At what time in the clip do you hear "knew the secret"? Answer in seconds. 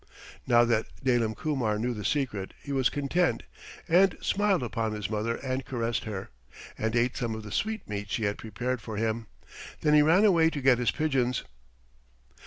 1.77-2.55